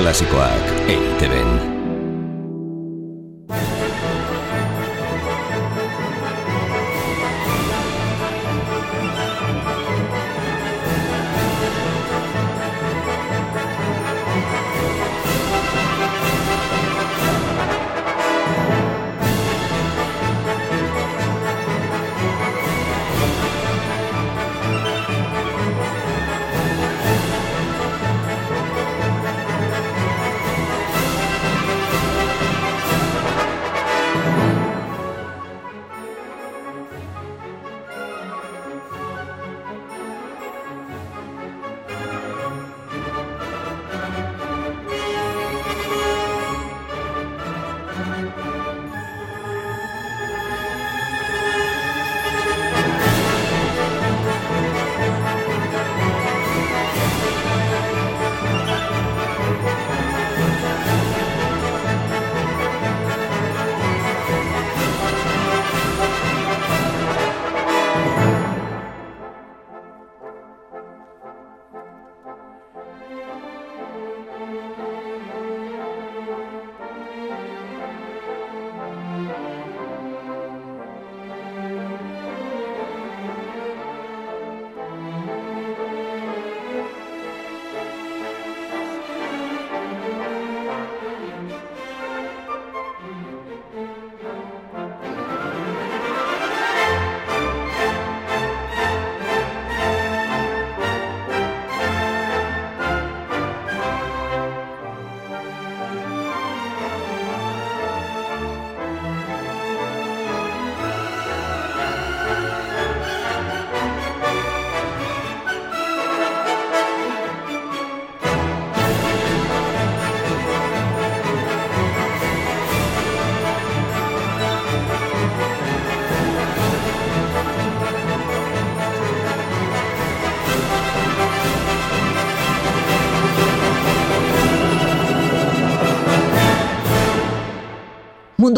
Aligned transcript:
Klasikoak 0.00 0.64
eiteben. 0.88 1.69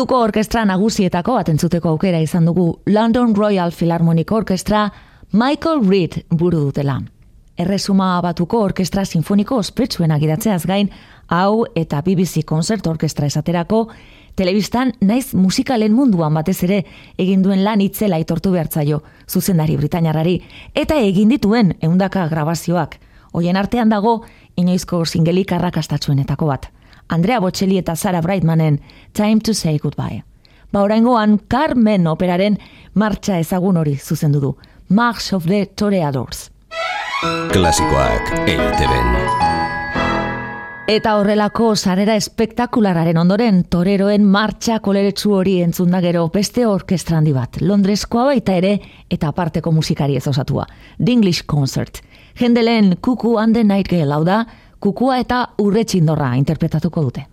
Munduko 0.03 0.19
orkestra 0.19 0.65
nagusietako 0.67 1.37
atentzuteko 1.39 1.93
aukera 1.93 2.19
izan 2.19 2.49
dugu 2.49 2.65
London 2.91 3.37
Royal 3.37 3.71
Philharmonic 3.71 4.33
Orchestra 4.35 4.81
Michael 5.31 5.85
Reed 5.87 6.17
buru 6.29 6.59
dutela. 6.65 6.97
Erresuma 7.57 8.09
batuko 8.21 8.65
orkestra 8.67 9.05
sinfoniko 9.05 9.61
ospetsuen 9.63 10.11
agidatzeaz 10.11 10.67
gain, 10.67 10.91
hau 11.29 11.69
eta 11.79 12.03
BBC 12.03 12.43
Concert 12.43 12.91
Orkestra 12.91 13.31
esaterako, 13.31 13.85
telebistan 14.35 14.91
naiz 15.01 15.37
musikalen 15.39 15.95
munduan 15.95 16.35
batez 16.35 16.59
ere 16.67 16.83
egin 17.17 17.47
duen 17.47 17.63
lan 17.63 17.87
itzela 17.87 18.19
itortu 18.19 18.51
behartzaio 18.59 19.05
zuzendari 19.31 19.79
Britainarrari 19.79 20.41
eta 20.75 20.99
egin 20.99 21.31
dituen 21.31 21.77
eundaka 21.81 22.27
grabazioak. 22.27 22.99
Hoien 23.33 23.57
artean 23.57 23.95
dago, 23.95 24.25
inoizko 24.57 25.05
singelik 25.07 25.53
arrakastatxuenetako 25.53 26.55
bat. 26.57 26.73
Andrea 27.09 27.41
Bocelli 27.41 27.79
eta 27.79 27.97
Sara 27.97 28.21
Brightmanen 28.23 28.81
Time 29.13 29.41
to 29.45 29.55
Say 29.55 29.79
Goodbye. 29.79 30.23
Ba 30.73 30.83
oraingoan 30.83 31.41
Carmen 31.49 32.07
operaren 32.07 32.59
martxa 32.95 33.39
ezagun 33.39 33.77
hori 33.77 33.97
zuzendu 33.97 34.41
du. 34.41 34.57
March 34.89 35.33
of 35.33 35.47
the 35.47 35.67
Toreadors. 35.77 36.51
Klasikoak 37.53 38.33
eiteben. 38.47 39.63
Eta 40.91 41.13
horrelako 41.15 41.77
sarera 41.77 42.17
espektakulararen 42.19 43.17
ondoren 43.17 43.61
toreroen 43.71 44.25
martxa 44.27 44.81
koleretsu 44.83 45.31
hori 45.37 45.55
entzunda 45.63 46.01
gero 46.03 46.27
beste 46.35 46.67
orkestra 46.67 47.21
handi 47.21 47.33
bat. 47.33 47.61
Londreskoa 47.63 48.25
baita 48.33 48.57
ere 48.59 48.73
eta 49.09 49.31
aparteko 49.31 49.71
musikari 49.73 50.17
ez 50.19 50.27
osatua. 50.27 50.67
The 50.99 51.13
English 51.13 51.47
Concert. 51.47 52.03
Jendelen 52.41 52.97
kuku 53.01 53.39
and 53.39 53.55
the 53.55 53.65
night 53.65 53.89
girl 53.89 54.13
hau 54.13 54.25
da, 54.25 54.45
kukua 54.83 55.21
eta 55.23 55.45
urretxindorra 55.63 56.35
interpretatuko 56.41 57.07
dute. 57.07 57.25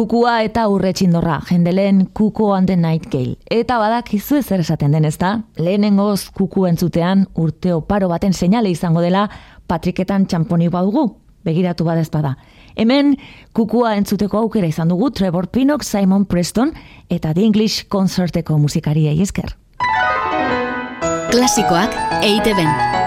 Kukua 0.00 0.38
eta 0.46 0.62
urre 0.72 0.94
txindorra, 0.96 1.34
jendelen 1.44 2.06
kuko 2.16 2.46
on 2.54 2.64
the 2.64 2.72
Nightingale. 2.72 3.34
Eta 3.52 3.76
badakizu 3.78 4.38
ezer 4.38 4.62
esaten 4.62 4.94
den, 4.96 5.04
ezta? 5.04 5.34
Lehenengoz 5.60 6.30
kuku 6.32 6.64
entzutean 6.70 7.26
urte 7.36 7.74
oparo 7.76 8.08
baten 8.08 8.32
seinale 8.32 8.72
izango 8.72 9.02
dela 9.04 9.26
patriketan 9.68 10.24
txamponi 10.24 10.70
badugu, 10.72 11.04
begiratu 11.44 11.84
badezpada. 11.84 12.32
bada 12.32 12.59
Hemen 12.76 13.16
kukua 13.52 13.94
entzuteko 13.98 14.38
aukera 14.38 14.66
izan 14.66 14.88
dugu 14.88 15.10
Trevor 15.10 15.48
Pinnock, 15.48 15.82
Simon 15.84 16.26
Preston 16.26 16.72
eta 17.08 17.34
The 17.34 17.42
English 17.42 17.88
Concerteko 17.88 18.58
musikariei 18.58 19.20
esker. 19.22 19.56
Klasikoak 21.30 21.94
EITB-en. 22.22 23.00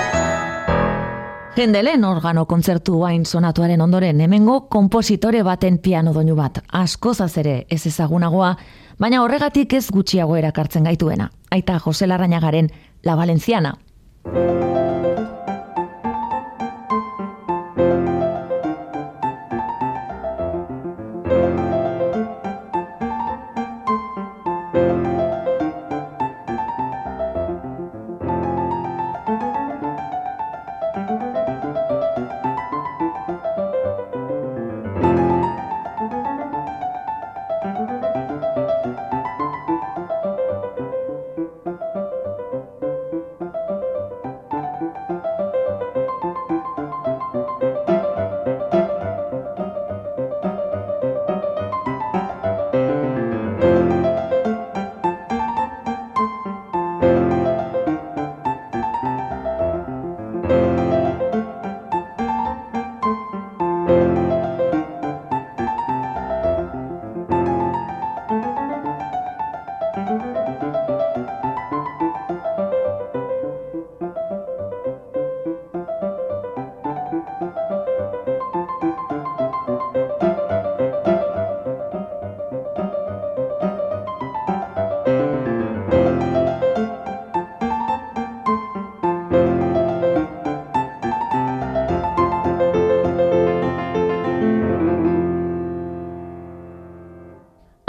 Jendelen 1.53 2.03
organo 2.03 2.47
kontzertu 2.49 3.03
hain 3.05 3.25
sonatuaren 3.29 3.81
ondoren 3.81 4.21
hemengo 4.21 4.55
kompositore 4.73 5.43
baten 5.45 5.77
piano 5.77 6.13
doinu 6.13 6.35
bat. 6.35 6.63
Asko 6.71 7.13
ere 7.37 7.65
ez 7.69 7.85
ezagunagoa, 7.85 8.55
baina 8.97 9.21
horregatik 9.21 9.73
ez 9.73 9.91
gutxiago 9.91 10.35
erakartzen 10.35 10.83
gaituena. 10.83 11.29
Aita 11.51 11.77
Jose 11.79 12.07
Larrañagaren 12.07 12.71
La 13.03 13.15
Valenciana. 13.15 13.77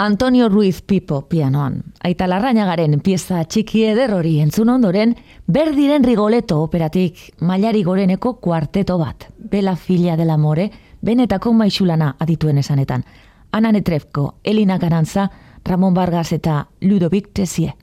Antonio 0.05 0.49
Ruiz 0.49 0.83
Pipo 0.83 1.27
pianoan. 1.27 1.83
Aita 2.03 2.27
larrañagaren 2.29 2.99
pieza 3.01 3.39
txiki 3.43 3.79
eder 3.89 4.11
hori 4.13 4.35
entzun 4.43 4.69
ondoren, 4.69 5.15
berdiren 5.49 6.03
rigoleto 6.05 6.59
operatik 6.61 7.31
mailari 7.41 7.81
goreneko 7.83 8.35
kuarteto 8.37 8.99
bat. 9.01 9.25
Bela 9.39 9.73
filia 9.75 10.13
dela 10.15 10.37
more, 10.37 10.67
benetako 11.01 11.53
maixulana 11.53 12.11
adituen 12.19 12.61
esanetan. 12.61 13.01
Ana 13.51 13.71
Netrefko, 13.71 14.35
Elina 14.43 14.77
Garantza, 14.77 15.31
Ramon 15.65 15.95
Vargas 15.95 16.33
eta 16.37 16.67
Ludovic 16.81 17.33
Tesie. 17.33 17.73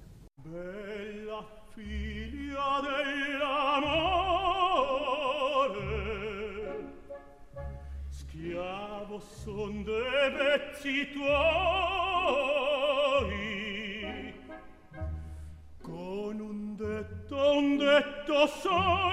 so 18.46 19.11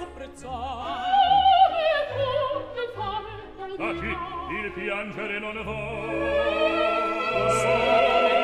s'apprezzar. 0.00 1.08
Taci, 3.76 4.16
il 4.60 4.72
piangere 4.72 5.38
non 5.38 5.62
vo. 5.62 5.78
Sarà 7.48 8.39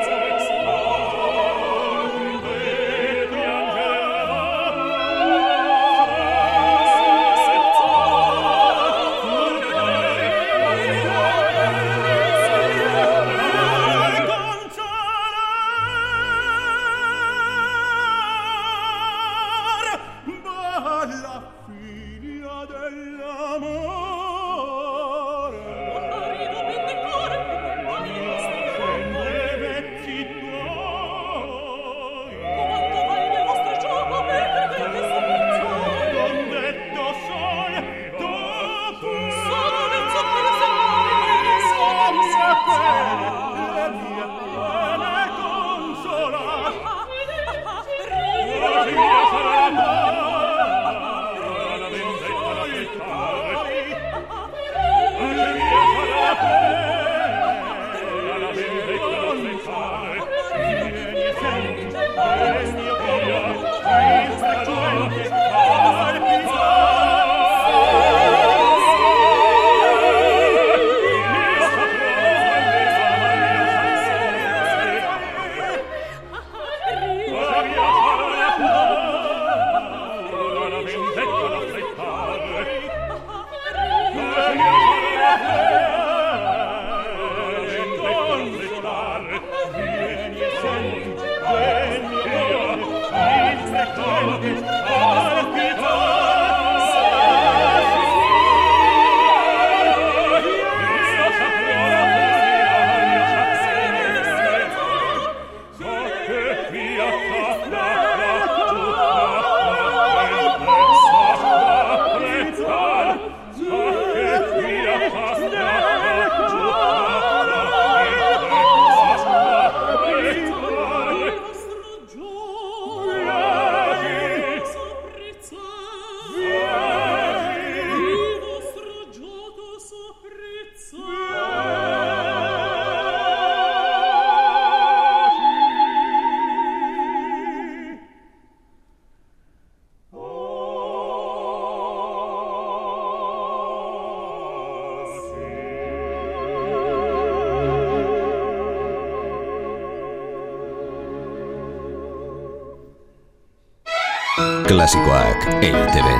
Klasikoak 154.87 155.43
EITB-en. 155.67 156.16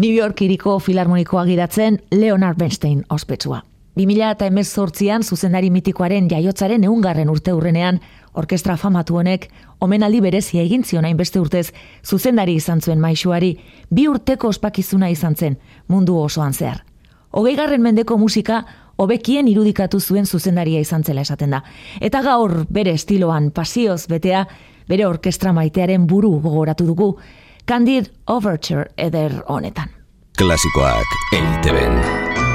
New 0.00 0.14
York 0.16 0.40
iriko 0.40 0.78
filarmonikoa 0.80 1.42
gidatzen 1.44 1.98
Leonard 2.10 2.56
Bernstein 2.58 3.02
ospetsua. 3.12 3.58
2000 4.00 4.30
eta 4.32 4.46
emezortzian 4.48 5.22
zuzendari 5.22 5.68
mitikoaren 5.70 6.30
jaiotzaren 6.30 6.86
eungarren 6.88 7.28
urte 7.28 7.52
hurrenean, 7.52 7.98
orkestra 8.32 8.78
famatu 8.80 9.18
honek, 9.20 9.50
omenaldi 9.80 10.22
berezia 10.24 10.62
egin 10.62 10.86
zion 10.88 11.04
beste 11.18 11.40
urtez, 11.40 11.66
zuzendari 12.02 12.54
izan 12.56 12.80
zuen 12.80 13.00
maixuari, 13.00 13.58
bi 13.90 14.06
urteko 14.08 14.48
ospakizuna 14.48 15.10
izan 15.10 15.36
zen, 15.36 15.58
mundu 15.88 16.16
osoan 16.16 16.54
zehar. 16.54 16.80
Hogei 17.30 17.54
garren 17.56 17.82
mendeko 17.82 18.16
musika, 18.16 18.64
hobekien 18.96 19.48
irudikatu 19.48 20.00
zuen 20.00 20.24
zuzendaria 20.24 20.80
izan 20.80 21.04
zela 21.04 21.20
esaten 21.20 21.50
da. 21.50 21.60
Eta 22.00 22.22
gaur 22.22 22.64
bere 22.70 22.96
estiloan 22.96 23.50
pasioz 23.50 24.06
betea, 24.08 24.46
bere 24.88 25.06
orkestra 25.06 25.52
maitearen 25.52 26.06
buru 26.06 26.38
gogoratu 26.40 26.86
dugu, 26.86 27.18
Candid 27.64 28.10
Overture 28.26 28.86
eder 28.96 29.42
honetan. 29.46 29.90
Klasikoak 30.38 31.06
EITB-en. 31.32 32.49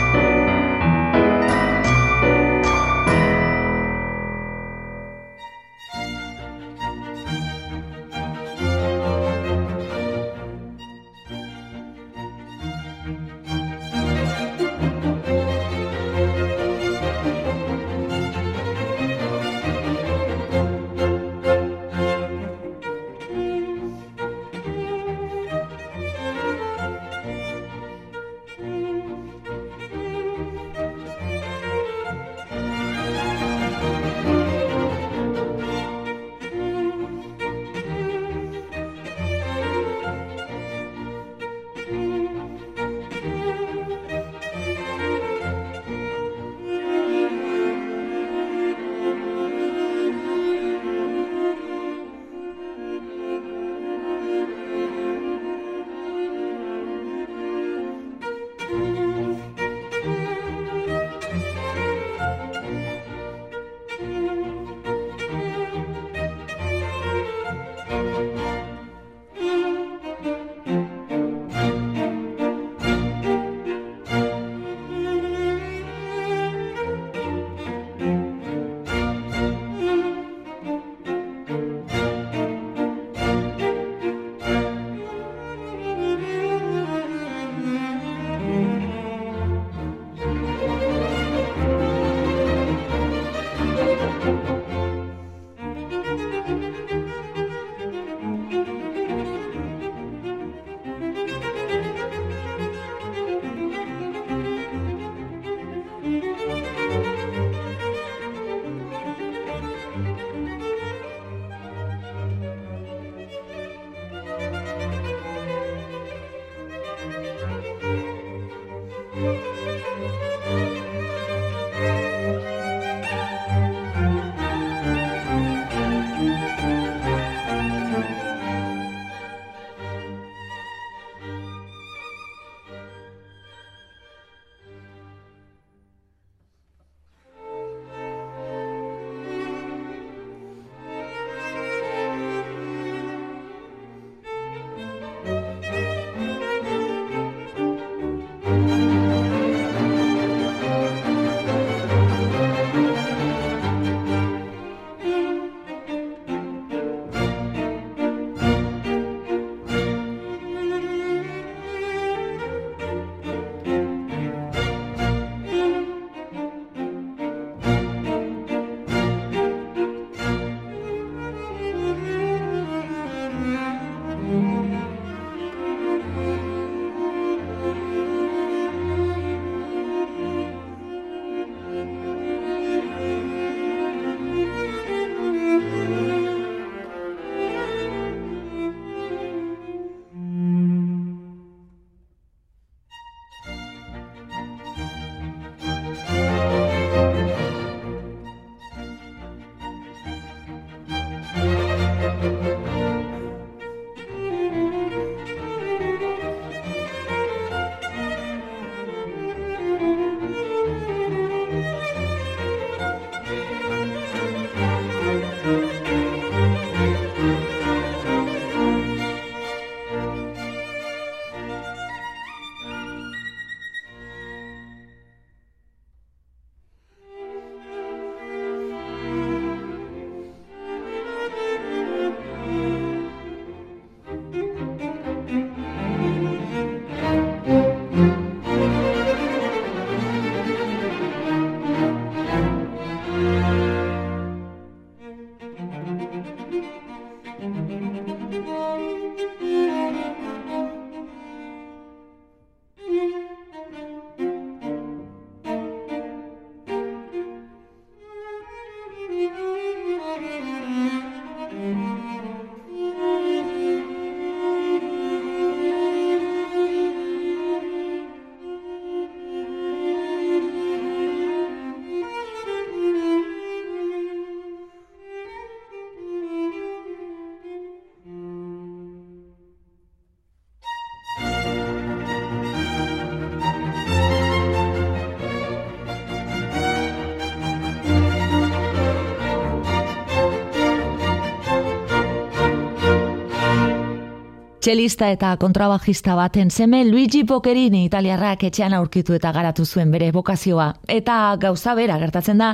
Txelista 294.66 295.12
eta 295.14 295.36
kontrabajista 295.38 296.16
baten 296.18 296.50
seme 296.50 296.80
Luigi 296.88 297.20
Pocherini 297.30 297.84
italiarrak 297.86 298.48
etxean 298.48 298.74
aurkitu 298.74 299.14
eta 299.14 299.30
garatu 299.30 299.62
zuen 299.62 299.92
bere 299.94 300.08
bokazioa. 300.12 300.72
Eta 300.90 301.18
gauza 301.38 301.76
bera 301.78 302.00
gertatzen 302.02 302.40
da 302.42 302.48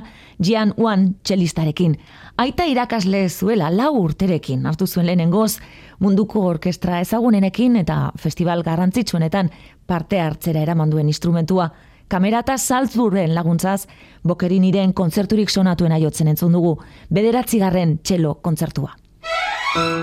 Gian 0.43 0.73
Juan 0.75 1.05
txelistarekin. 1.23 1.93
Aita 2.35 2.65
irakasle 2.67 3.21
zuela 3.29 3.69
lau 3.71 3.93
urterekin 4.01 4.65
hartu 4.67 4.87
zuen 4.87 5.07
lehenengoz 5.07 5.61
munduko 6.03 6.43
orkestra 6.49 6.99
ezagunenekin 6.99 7.77
eta 7.79 7.99
festival 8.19 8.63
garrantzitsuenetan 8.67 9.51
parte 9.87 10.19
hartzera 10.19 10.65
eraman 10.67 10.91
duen 10.91 11.07
instrumentua. 11.07 11.69
Kamerata 12.09 12.57
Salzburgen 12.57 13.31
laguntzaz, 13.35 13.85
Bokeriniren 14.27 14.91
kontzerturik 14.91 15.49
sonatuen 15.49 15.95
aiotzen 15.95 16.27
entzun 16.27 16.59
dugu, 16.59 16.75
bederatzigarren 17.09 18.01
txelo 18.03 18.41
kontzertua. 18.41 18.97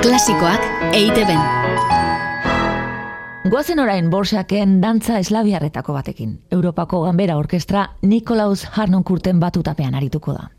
Klasikoak 0.03 0.61
EITB-en. 0.93 1.41
Goazen 3.49 3.81
orain 3.81 4.11
borsaken 4.11 4.81
dantza 4.83 5.19
eslabiarretako 5.23 5.93
batekin. 5.97 6.35
Europako 6.53 7.03
Ganbera 7.07 7.37
Orkestra 7.41 7.87
Nikolaus 8.03 8.65
Harnonkurten 8.77 9.41
batutapean 9.41 9.95
arituko 9.95 10.33
da. 10.37 10.58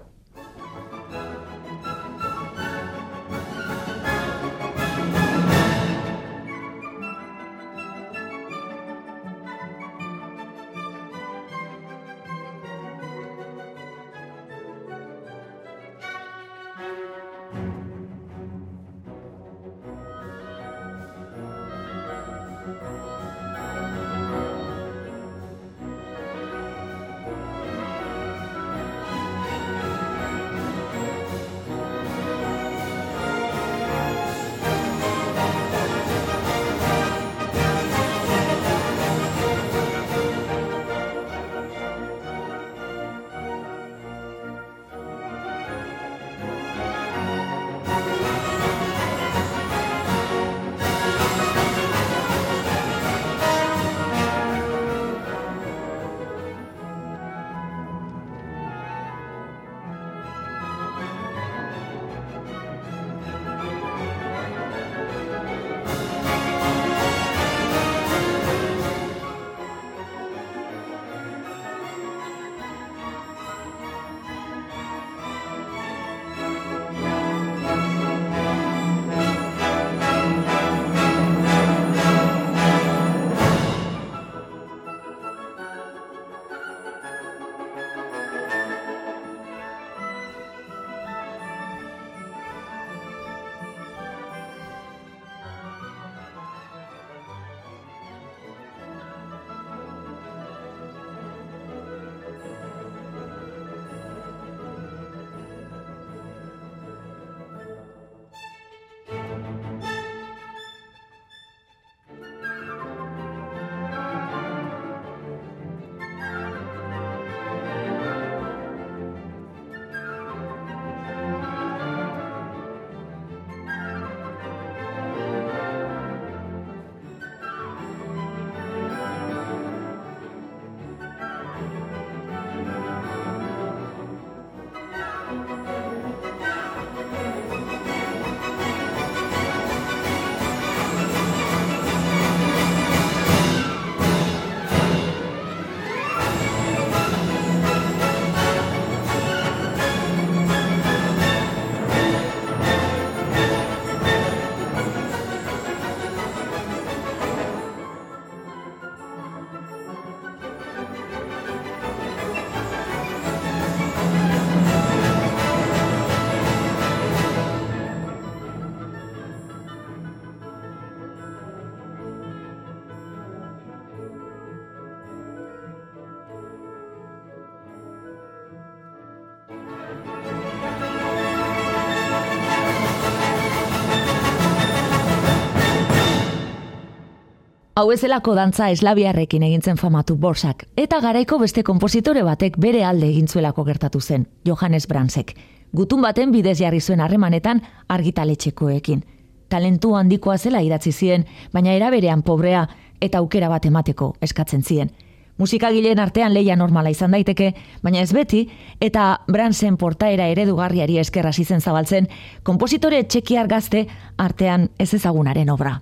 Hau 187.80 187.94
ezelako 187.94 188.34
dantza 188.36 188.66
eslabiarrekin 188.74 189.44
egintzen 189.48 189.78
famatu 189.80 190.18
borsak, 190.20 190.66
eta 190.76 190.98
garaiko 191.00 191.38
beste 191.40 191.62
konpositore 191.64 192.26
batek 192.28 192.58
bere 192.60 192.82
alde 192.84 193.08
egintzuelako 193.08 193.64
gertatu 193.64 194.02
zen, 194.02 194.26
Johannes 194.44 194.84
Bransek. 194.88 195.32
Gutun 195.72 196.04
baten 196.04 196.34
bidez 196.36 196.58
jarri 196.60 196.82
zuen 196.82 197.00
harremanetan 197.00 197.62
argitaletxekoekin. 197.88 199.06
Talentu 199.48 199.94
handikoa 199.96 200.38
zela 200.38 200.60
idatzi 200.60 200.92
zien, 200.92 201.24
baina 201.54 201.72
eraberean 201.72 202.22
pobrea 202.22 202.68
eta 203.00 203.24
aukera 203.24 203.48
bat 203.48 203.72
emateko 203.72 204.12
eskatzen 204.20 204.62
zien. 204.62 204.92
Musikagileen 205.38 206.04
artean 206.04 206.34
leia 206.34 206.58
normala 206.60 206.92
izan 206.92 207.16
daiteke, 207.16 207.54
baina 207.82 208.02
ez 208.04 208.12
beti, 208.12 208.50
eta 208.82 209.22
Bransen 209.32 209.78
portaera 209.78 210.28
eredugarriari 210.28 211.00
eskerra 211.00 211.32
zen 211.32 211.62
zabaltzen, 211.62 212.10
kompositore 212.44 213.06
txekiar 213.06 213.48
gazte 213.48 213.88
artean 214.18 214.70
ez 214.78 214.94
ezagunaren 214.94 215.50
obra. 215.50 215.80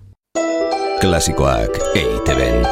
Klasikoak 1.02 1.70
EITB-en. 1.96 2.66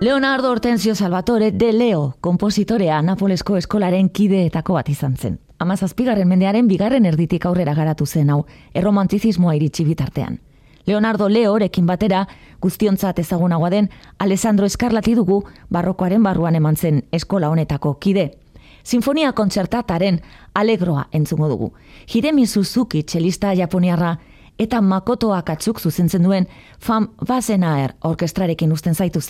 Leonardo 0.00 0.50
Hortensio 0.50 0.94
Salvatore 0.94 1.52
de 1.52 1.72
Leo, 1.72 2.16
kompositorea 2.20 3.02
Napolesko 3.02 3.56
eskolaren 3.56 4.08
kideetako 4.10 4.74
bat 4.74 4.88
izan 4.88 5.14
zen. 5.16 5.38
Amazazpigarren 5.62 6.26
mendearen 6.26 6.66
bigarren 6.66 7.06
erditik 7.06 7.46
aurrera 7.46 7.76
garatu 7.78 8.06
zen 8.06 8.30
hau, 8.34 8.40
erromantizismoa 8.74 9.54
iritsi 9.54 9.84
bitartean. 9.84 10.40
Leonardo 10.86 11.28
Leorekin 11.28 11.86
batera, 11.86 12.26
guztiontzat 12.60 13.22
ezagunagoa 13.22 13.70
den, 13.70 13.88
Alessandro 14.18 14.66
Eskarlati 14.66 15.14
dugu 15.14 15.44
barrokoaren 15.70 16.22
barruan 16.22 16.58
eman 16.58 16.76
zen 16.76 17.04
eskola 17.12 17.50
honetako 17.54 18.00
kide. 18.00 18.32
Sinfonia 18.82 19.30
kontzertataren 19.32 20.20
alegroa 20.54 21.06
entzungo 21.12 21.48
dugu. 21.48 21.72
Hiremi 22.12 22.46
Suzuki 22.46 23.04
txelista 23.04 23.54
japoniarra 23.54 24.16
eta 24.58 24.80
Makoto 24.80 25.32
Akatsuk 25.32 25.80
zuzentzen 25.80 26.22
duen 26.22 26.46
Fam 26.80 27.08
Vasenaer 27.28 27.94
orkestrarekin 28.04 28.72
usten 28.72 28.94
zaitu 28.94 29.20